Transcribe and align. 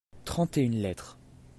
trente 0.25 0.57
et 0.57 0.63
une 0.63 0.81
lettres. 0.81 1.15